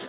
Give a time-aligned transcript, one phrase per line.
[0.00, 0.06] ど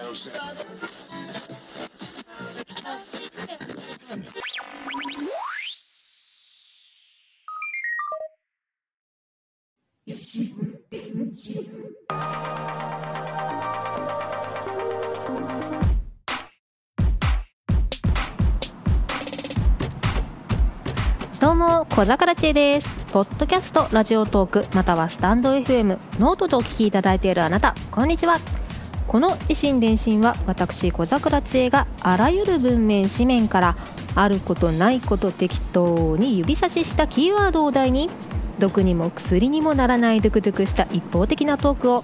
[21.54, 22.96] うも小桜知恵です。
[23.12, 28.38] ポッドキャストラジオトークまたはスタンド FM ノートでお聞きいただいているあなたこんにちは。
[29.10, 33.76] この維新伝心は私小桜知恵があらゆる文面紙面から
[34.14, 38.08] あることないこと適当に指差ししたキーワードを題に
[38.60, 42.04] 毒にも薬にもならないドゥクドゥクした一方的なトークを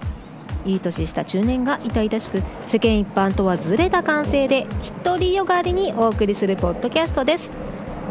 [0.66, 4.66] いい年した中年が痛々しく世間一般とはずれた感性で
[5.04, 7.52] 独りよがりにお送りするポッドキャストです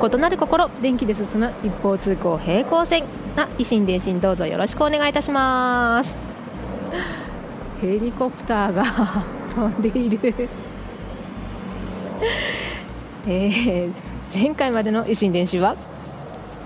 [0.01, 3.03] 異なる心電気で進む一方通行平行線
[3.35, 6.34] な維新伝心どうぞよろしくお願いいたします
[7.85, 8.83] ヘリコプターが
[9.55, 10.19] 飛んでいる。
[13.29, 13.93] えー、
[14.35, 15.77] 前回までの維新伝心は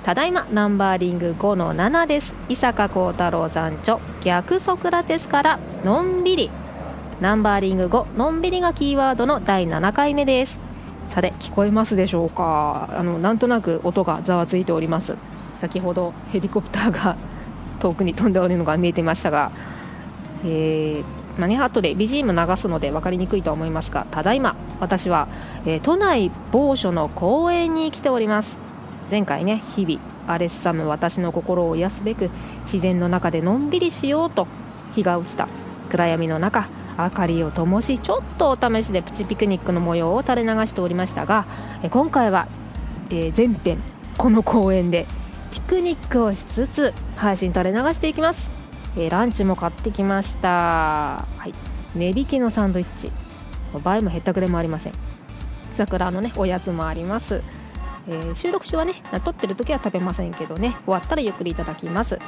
[0.05, 2.37] ただいまナンバーリング5の7です。
[2.49, 6.51] 伊坂幸太郎さん著逆ソクラテスからのんびり。
[7.21, 10.57] ナンバーリング5のんびりがキーワードの第7回目です。
[11.11, 12.91] さて聞こえますでしょうか？
[12.97, 15.17] あのなんとなく音がざわついております。
[15.59, 17.17] 先ほどヘリコプターが
[17.81, 19.51] 遠くに飛んでおるのが見えていましたが、
[20.45, 21.05] えー、
[21.39, 25.29] マニハットで BGM 流すので分かりにくいと思いますがただいま私は、
[25.67, 28.57] えー、都内某所の公園に来ております。
[29.11, 32.31] 前回ね日々アレッサム私の心を癒すべく
[32.63, 34.47] 自然の中でのんびりしようと
[34.95, 35.49] 日が落ちた。
[35.89, 41.47] 暗闇の中明かりを灯しちょっとお試しでプチピクニックの模様を垂れ流しておりましたが
[41.91, 42.49] 今回は、
[43.11, 43.79] えー、前編
[44.19, 45.07] この公園で
[45.53, 48.51] ピクニックをしつつ配信垂れ流していきます、
[48.97, 50.49] えー、ランチも買ってきました。
[50.49, 51.55] はい。
[51.95, 53.11] 値引きのサンドイッチ。
[53.85, 54.93] 場合もへったくれもありません。
[55.75, 57.41] 桜のねおやつもあります、
[58.09, 62.19] えー、収録中はね撮ってる時は食べませんけどね終わったらゆっくりいただきます。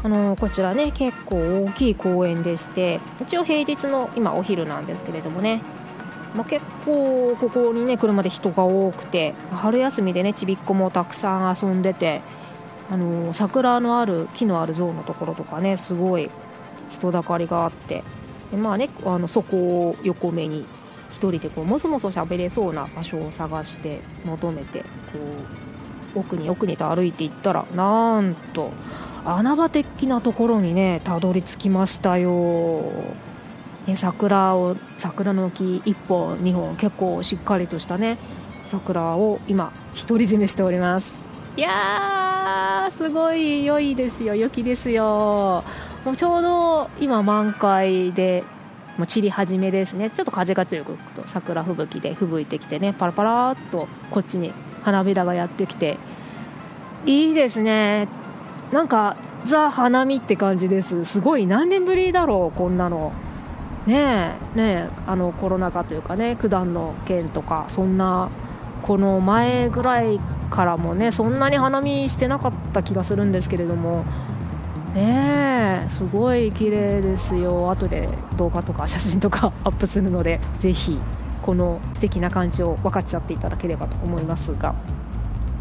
[0.00, 5.60] あのこちらね結構大きい公園でして一応平日の今お昼なんですけれどもね、
[6.36, 12.20] まあ、結構ここにね車で人が多くて春休みでねちびっこもたくさん遊んでて
[12.90, 16.30] あの桜のある木のある像のところとかねすごい
[16.90, 18.02] 人だかりがあって
[18.50, 19.56] でまあねあのそこ
[19.90, 20.64] を横目に
[21.10, 24.86] 1人でこうもそもそ喋れそうな場所を探して求めてこ
[26.14, 28.72] う奥に奥にと歩いていったらなんと
[29.24, 32.90] 穴場的なところにねたどり着きましたよ、
[33.86, 38.18] ね、桜を桜の木1本2本結構しっかりとしたね
[38.68, 39.72] 桜を今
[40.08, 41.27] 独り占めしております。
[41.58, 44.36] いやーすごい良いですよ。
[44.36, 45.64] 良きですよ。
[46.04, 48.44] もうちょうど今満開で
[48.96, 50.08] もう散り始めですね。
[50.10, 52.92] ちょっと風が強く吹くと桜吹雪で吹雪いてきてね。
[52.92, 54.52] パラパラっとこっちに
[54.84, 55.98] 花びらがやってきて。
[57.06, 58.06] いいですね。
[58.70, 61.06] なんかザ・花見って感じです。
[61.06, 63.10] すごい何年ぶりだろうこんなの。
[63.84, 68.28] ねえねえあのコロナ禍というかね九段の件とかそんな
[68.82, 70.20] この前ぐらい
[70.50, 74.04] からもねそんなに花見してなかった気がするんですけれども。
[74.94, 77.70] ねすごい綺麗ですよ。
[77.70, 80.98] 後で動画とか写真とかアップするのでぜひ
[81.42, 84.74] この素敵な感じを分かっちゃっていただければと思いますが。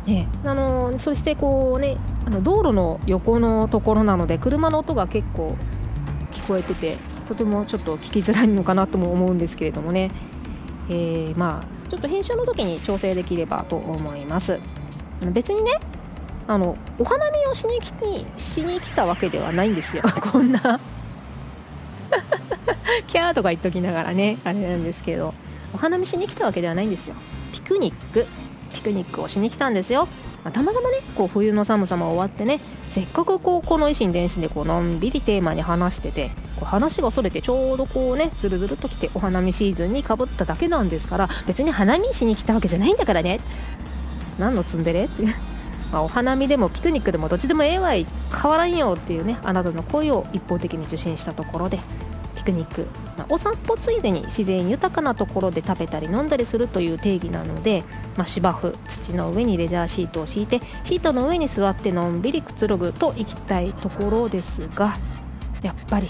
[0.10, 5.58] えあのそしてこうねあの道路の横のところなので車の音が結構
[6.32, 10.12] 聞こえててとてもちょっと聞きづらいのかなとも思うんですけれどもね、
[10.90, 14.60] えー、まあちょっと編集の時に調整できればと思います。
[15.32, 15.80] 別にね
[16.48, 17.80] あのお花見をしに
[18.38, 20.04] しに来たわけではないんですよ。
[20.32, 20.80] こんな。
[23.08, 25.34] キャーとか言っときながらねあれなんですけど。
[25.74, 27.16] お花見しに来たわけではないんですよ。
[27.52, 28.26] ピクニック。
[28.74, 30.08] ピクニックをしに来たんですよ、
[30.48, 43.42] まあ、たまたまねこう冬の寒さも終わってねせっかくこうこの維新伝心でこうのんびりテーマに話しててこう話がそれてちょうどこうねずるずると来てお花見シーズンにかぶっただけなんですから別に花見しに来たわけじゃないんだからね。
[44.40, 45.04] 何のツンデレ？
[45.06, 45.24] っ て
[45.92, 51.80] まあ、お花見でもピクニックでもどっちでもええわい変わらんよっていうねあなたの声を一方的に受信したところで
[52.36, 52.88] ピクニック、
[53.30, 57.84] お散歩ついでに自然豊かなところで食べたり飲んだりするという定義なので、
[58.16, 64.98] まあ、芝生土の上にレジャーシートを敷いてシートの上に座ってのんびりくつろぐといきたいところですが
[65.64, 66.10] やっぱり、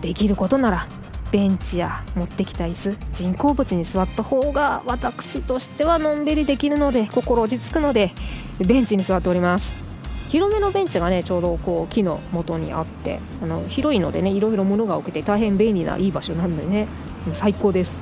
[0.00, 0.86] できることなら
[1.30, 8.12] ベンチや持ってきた椅子人工物に座った方が私としてはのんびりできるので心落ち着くので
[8.58, 9.87] ベンチに座っております。
[10.28, 16.86] 広めのベンチがねちょうどこう木の元にあってあの広いのでねいろいろ物が置けて大変便利ないい場所なんでね
[17.32, 17.98] 最高です。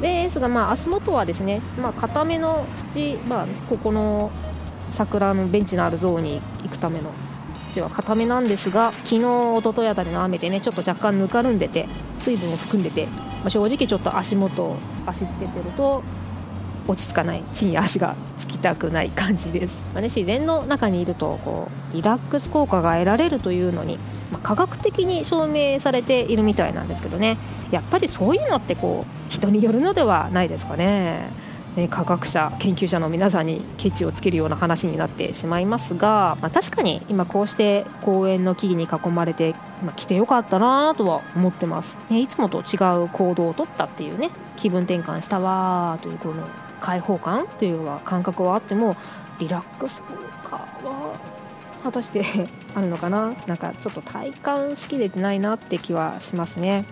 [0.00, 4.30] ですがまあ足元はですねまあ固めの土まあここの
[4.92, 7.12] 桜のベンチのあるゾーンに行くための
[7.72, 11.86] 土は固めなんですが昨日一昨日あたりの雨でねちょっと若干ぬかるんでて
[12.18, 14.76] 水分を含んでて、まあ、正直ちょっと足元
[15.06, 16.02] 足つけてると
[16.86, 23.98] 落ち着かない地に足がつきたくない感じです、まあね、自然の中にいるとこうリラックス効果が得られるというのに、
[24.30, 27.38] まあ、科学的に証明されているみたいなんですけどね。
[27.70, 31.44] やっぱりそういうのってこう人によるのではないですかね。
[31.76, 46.46] ね、科学者研究者の皆さんにケチをつけるような話になってしまいますが、まあ、確かに今こうして公園の木々に囲まれて、まあ、来てよかったなとは思ってます、ね、いつもと違う行動をとったっていうね気分転換したわというこの
[46.84, 48.94] 開放感というは感覚はあっても
[49.38, 50.08] リラックス効
[50.44, 51.18] 果は
[51.82, 52.22] 果たして
[52.74, 53.34] あるのかな？
[53.46, 56.84] なんかちょっと体感しきれてないなって気はしますね。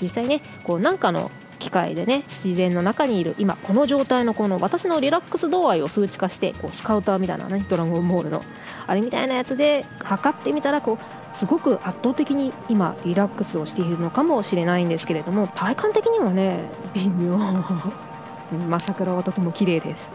[0.00, 8.42] 実際ねこうなんかの機械でね自然の中にいる今この状態のこの私のリラックス度合いを数値化してこうスカウターみたいなねドラゴンボールの
[8.86, 17.38] あれみたいなやつで測ってみたらこうすごく圧倒的に今リラックスをしているのかもしれないんですけれども体感的にはね微妙。
[18.58, 20.08] ま桜はとても綺麗です。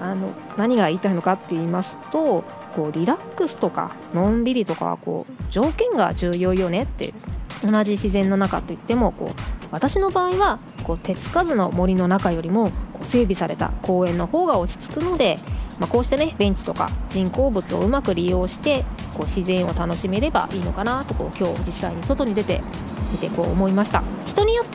[0.00, 2.44] あの何が言いたいのかって言いますと
[2.74, 7.14] こうリラックスとかのんびりとかはこう条件が重要よねって
[7.62, 9.34] 同じ自然の中といってもこう
[9.70, 15.38] 私の場合はこう手つかずの森の中よりもこう整備された公園の方が落ち着くので、
[15.78, 18.84] まあ、こうしてねベンチとか人工物をうまく利用して
[19.14, 22.60] こう自然を楽しめればいいのかなとこう今日実際に外に出て
[23.12, 24.02] 見てこう思いました。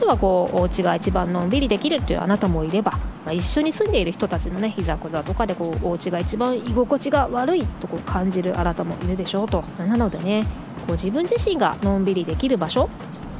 [0.00, 10.46] てはこうお家が一番のんびりできるというあなたもいれば、まあ、一緒に住んでいる人たちのねいざこざとかでこうお家が一番居心地が悪いとこう感じるあなたもいるでしょうとなのでね
[10.86, 12.88] こう自分自身がのんびりできる場所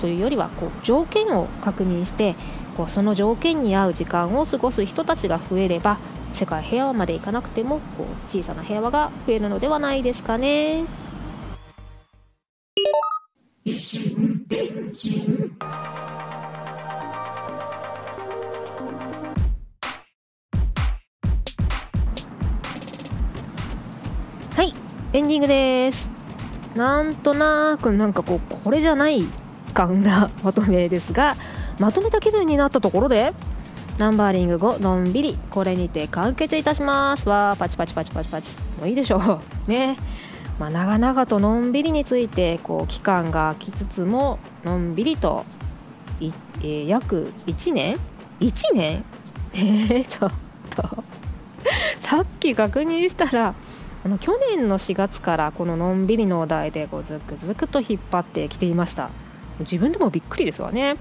[0.00, 2.34] というよりはこう条件を確認して
[2.76, 5.98] こうその条件に合う時間を過ごす人たちが増えれば
[6.34, 10.84] 世界平和まで行かなくてもこう小さな平和が増えるのではないですかね。
[25.12, 26.08] エンディングです。
[26.76, 29.24] なんとなくなんかこうこれじゃない
[29.74, 31.34] 感なまとめですが
[31.80, 33.32] まとめた気分になったところで
[33.98, 37.28] ナンバーリング5のんびりこれにて完結いたします。
[37.28, 38.56] わーパチパチパチパチパチ。
[38.78, 39.40] もういいでしょう。
[39.68, 39.96] ね。
[40.60, 45.44] まあ、長々とのんびりについてこう期間が空きつつものんびりと
[46.20, 46.30] い、
[46.60, 47.96] えー、約1年
[48.38, 49.04] ？1年？
[49.54, 50.32] えー、ちょっ
[50.76, 50.82] と。
[52.00, 53.54] さっき確認したら
[54.02, 59.10] あの去年の4月からこののんびりのお題でこうずくずくと引っ張ってきていました。
[59.60, 60.96] 自分でもびっくりですわね。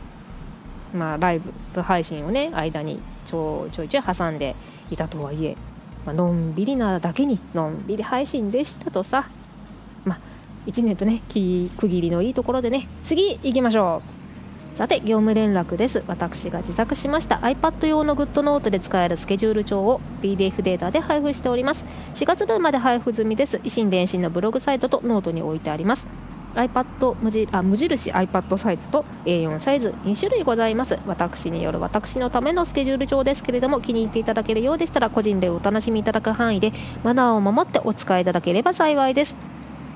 [0.93, 1.41] まあライ
[1.73, 4.55] ブ配信をね間にちょちょいちょい挟んで
[4.91, 5.55] いたとはいえ、
[6.05, 9.29] まあのんびりなだけにのんびり配信でしたとさ。
[10.03, 10.19] まあ
[10.65, 14.18] 1年とね区切りのいいところでね次行きましょう。
[14.75, 16.03] さて業務連絡です。
[16.07, 21.83] 私が自作しました iPad 用のグッドノートで使えるスケジュール帳を PDF データで配布しております。
[22.15, 23.57] 4月分まで配布済みです。
[23.57, 26.05] 異心電進のブログサイトとノートに置いてあります。
[26.55, 30.97] iPad 無印あ無印 iPad サイズと A4 サイズ2種類ございます。
[31.05, 36.71] 私による私のためのスケジュール帳ですけれども気に入っていただけるようでしたら個人でお楽しみいただく範囲で
[37.03, 39.35] マナーを守ってお使いいただければ幸いです。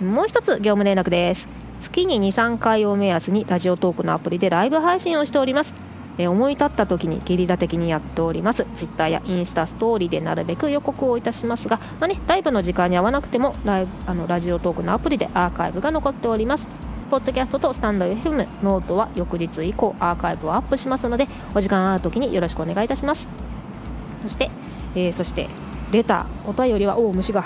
[0.01, 1.62] もう一つ業務連絡です。
[1.83, 5.73] 月に23回を目安にラジオトークのアプリでライブ配信をしております。
[6.17, 8.65] え思い立った時にゲリラ的にやっております。
[8.75, 16.67] ツイッターやインスタストーリーでなるべく予告をいたしますが、まあね、ライブの時間に合わなくてもライブあのラジオトークのアプリでアーカイブが残っております。
[17.11, 23.27] ポッドキャストとスタンド FM ノートは翌日以降アーカイブをアップしますのでお時間ある時によろしくお願いいたします。
[24.21, 24.49] そして、
[24.95, 25.49] えー、そして
[25.91, 27.43] レターお便りはおお虫が。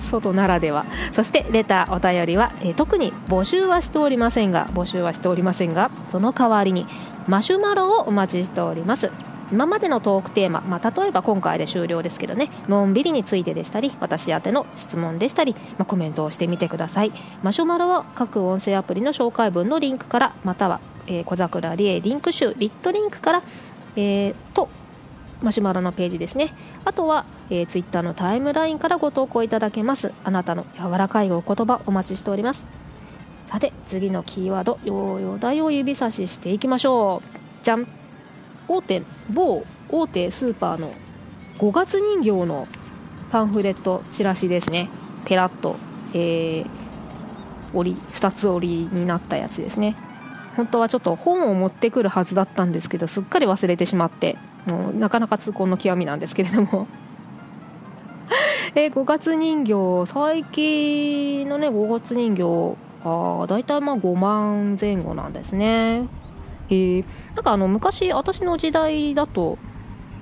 [0.00, 0.86] 外ならでは。
[1.12, 6.86] そしてレターお便りは、えー、特に募集はしておりませんが募集はしておりませんがその代わりに
[7.26, 9.10] マシュマロをお待ちしております。
[9.52, 17.12] 今までのトークテーマ、まあ、例えば今回で終了ですけどねのんびりについてでしたり私宛ての質問でしたり、まあ、コメントをしてみてください。
[17.42, 23.42] マシュマロは各音声アプリの紹介文のリンクからまたは、えー、小桜理恵リンク集リットリンクから、
[23.96, 24.68] えー、と
[25.42, 26.54] マシュマロのページですね。
[26.86, 30.12] あとは、えー、ツイッターのタイムラインからご投稿いただけます。
[30.24, 32.66] あなたの柔らかいお言葉お待ちしております。
[33.48, 37.64] さて次のキーワードようよ題を指差ししていきましょう。
[37.64, 37.86] じゃん
[38.66, 40.92] 大手某大手スーパーの
[41.58, 42.66] 5月人形の
[43.30, 44.88] パンフレットチラシですね。
[45.24, 45.76] ペラッと、
[46.14, 46.66] えー、
[47.74, 49.96] 折り2つ折りになったやつですね。
[50.56, 56.86] 本当はちょっと本を持ってくるはずだったんですけどすっかり忘れてしまってもうなかなか痛恨の極みなんですけれども。
[58.76, 66.08] えー、5月人形最近のね5月人形あ大体まあ5万前後なんですね。
[66.70, 66.74] え。
[66.74, 67.04] ー、
[67.36, 69.58] なんかあの昔私の時代だと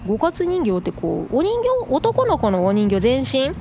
[0.07, 3.55] 5月人形ってこうお人形男の子のお人形全身？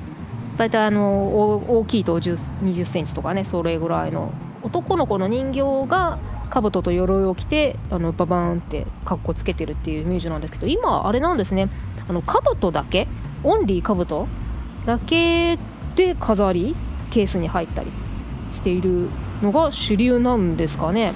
[0.57, 4.33] 大体あの大きいと2 0センチとかねそれぐらいの。
[4.62, 6.19] 男の子の人形が
[6.51, 11.69] 兜と鎧を着てあのババーンって格好つけてるっていうイメージなんですけど今あれなんですね。
[12.10, 13.07] あの兜だけ？
[13.43, 14.27] オンリー兜？
[14.85, 15.57] だけ
[15.95, 16.75] で飾り
[17.09, 17.91] ケースに入ったり
[18.51, 19.09] している
[19.41, 21.13] のが主流なんですかね。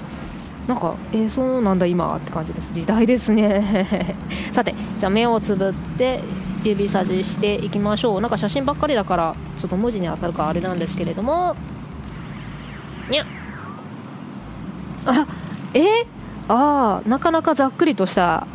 [0.66, 2.72] なんかえー、そうなんだ今って感じです。
[2.72, 4.16] 時代ですね。
[4.52, 6.20] さてじゃあ目をつぶって
[6.64, 8.20] 指さししていきましょう。
[8.20, 11.54] なんか写真ばっかりだからちょっと文字に当たるかあれなんですけれども。
[13.08, 13.26] にゃ
[15.06, 15.26] あ
[15.74, 16.06] えー、
[16.48, 18.46] ああなかなかざっくりとした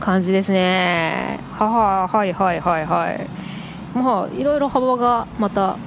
[0.00, 1.40] 感じですね。
[1.58, 3.39] はははいはいはいはい。
[3.94, 5.78] まあいろいろ幅がまた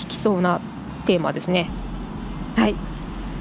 [0.00, 0.60] 効きそうな
[1.06, 1.70] テーマですね
[2.56, 2.74] はい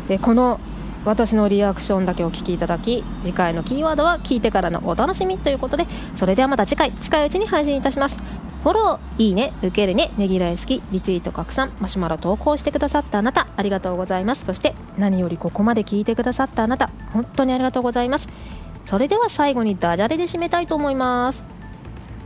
[0.08, 0.60] でこの
[1.06, 5.86] 私のリアクションだけお聞きいただき次回のキーワードは聞いてからのお楽しみということで
[6.16, 8.18] それではまた次回近いうちに配信いたします
[8.68, 14.44] フォロー、いいね、受けるね、ねぎらい好き、リツイート拡散、マシュマロ投稿してくださったあなた、ありがとうございます。
[14.44, 18.28] そして何よりここまで聞いてくださったあなた、本当にありがとうございます。
[18.84, 21.44] それでは最後にダジャレで締めたいと思います。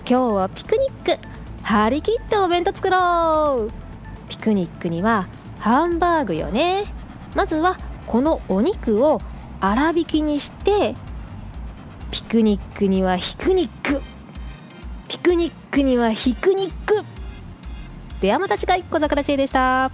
[0.09, 1.30] 今日はピクニック、
[1.63, 3.71] 張り切ってお弁当作ろう。
[4.29, 5.27] ピクニックには
[5.59, 6.85] ハンバーグよね。
[7.35, 7.77] まずは
[8.07, 9.21] このお肉を
[9.61, 10.95] 粗挽きにして
[12.09, 14.01] ピクニックにはひくニック
[15.07, 17.03] ピクニックにはひくニック
[18.19, 19.91] ではまた次回小桜知恵でした。